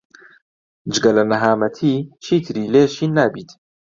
[0.93, 3.49] جگە لە نەهامەتی چیتری لێ شین نابیت.